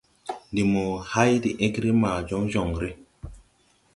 [0.51, 2.89] Ndi mo hay de egre ma jɔnjɔŋre.